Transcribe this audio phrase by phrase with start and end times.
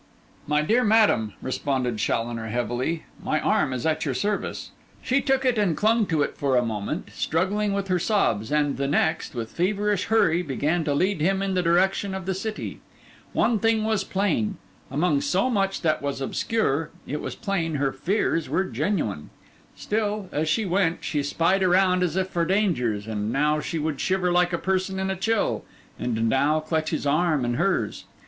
[0.47, 4.71] 'My dear madam,' responded Challoner heavily, 'my arm is at your service.'
[5.03, 8.77] 'She took it and clung to it for a moment, struggling with her sobs; and
[8.77, 12.79] the next, with feverish hurry, began to lead him in the direction of the city.
[13.33, 14.57] One thing was plain,
[14.89, 19.29] among so much that was obscure: it was plain her fears were genuine.
[19.75, 24.01] Still, as she went, she spied around as if for dangers; and now she would
[24.01, 25.63] shiver like a person in a chill,
[25.99, 28.05] and now clutch his arm in hers.